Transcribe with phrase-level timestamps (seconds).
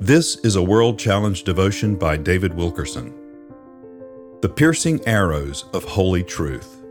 [0.00, 3.12] This is a World Challenge devotion by David Wilkerson.
[4.42, 6.84] The Piercing Arrows of Holy Truth.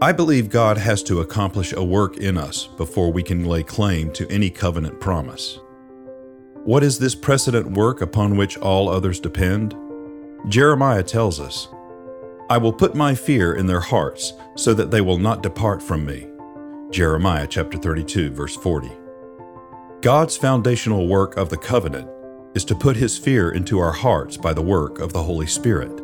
[0.00, 4.12] I believe God has to accomplish a work in us before we can lay claim
[4.12, 5.58] to any covenant promise.
[6.64, 9.76] What is this precedent work upon which all others depend?
[10.48, 11.68] Jeremiah tells us,
[12.48, 16.06] I will put my fear in their hearts so that they will not depart from
[16.06, 16.26] me.
[16.90, 19.03] Jeremiah chapter 32 verse 40.
[20.04, 22.10] God's foundational work of the covenant
[22.54, 25.98] is to put his fear into our hearts by the work of the Holy Spirit.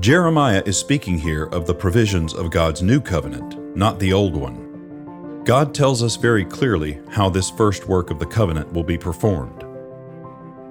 [0.00, 5.44] Jeremiah is speaking here of the provisions of God's new covenant, not the old one.
[5.44, 9.64] God tells us very clearly how this first work of the covenant will be performed.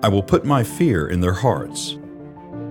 [0.03, 1.99] I will put my fear in their hearts.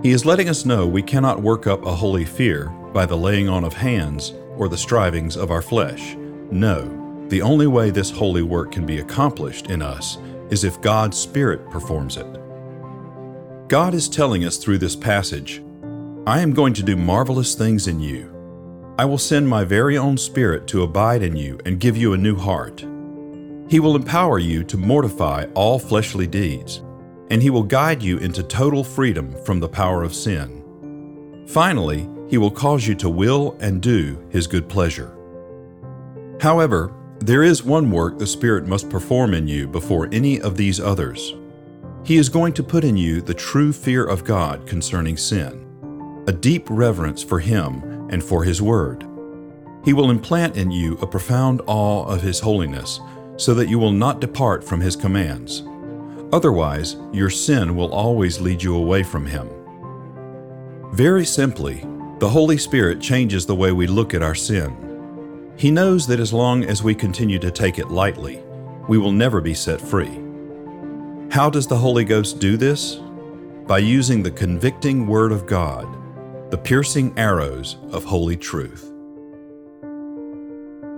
[0.03, 3.47] He is letting us know we cannot work up a holy fear by the laying
[3.47, 6.17] on of hands or the strivings of our flesh.
[6.51, 7.00] No,
[7.31, 10.17] the only way this holy work can be accomplished in us
[10.49, 12.27] is if God's Spirit performs it.
[13.69, 15.63] God is telling us through this passage,
[16.27, 18.27] I am going to do marvelous things in you.
[18.99, 22.17] I will send my very own Spirit to abide in you and give you a
[22.17, 22.81] new heart.
[23.69, 26.81] He will empower you to mortify all fleshly deeds,
[27.29, 31.45] and He will guide you into total freedom from the power of sin.
[31.47, 35.15] Finally, He will cause you to will and do His good pleasure.
[36.41, 40.79] However, there is one work the Spirit must perform in you before any of these
[40.79, 41.35] others.
[42.03, 46.31] He is going to put in you the true fear of God concerning sin, a
[46.31, 49.05] deep reverence for Him and for His Word.
[49.85, 52.99] He will implant in you a profound awe of His holiness
[53.37, 55.61] so that you will not depart from His commands.
[56.33, 59.47] Otherwise, your sin will always lead you away from Him.
[60.93, 61.85] Very simply,
[62.17, 64.90] the Holy Spirit changes the way we look at our sin.
[65.57, 68.41] He knows that as long as we continue to take it lightly,
[68.87, 70.19] we will never be set free.
[71.29, 72.99] How does the Holy Ghost do this?
[73.67, 75.87] By using the convicting Word of God,
[76.51, 78.91] the piercing arrows of holy truth.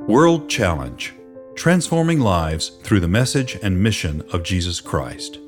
[0.08, 1.14] World Challenge
[1.56, 5.40] Transforming Lives Through the Message and Mission of Jesus Christ.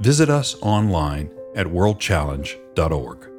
[0.00, 3.29] Visit us online at worldchallenge.org.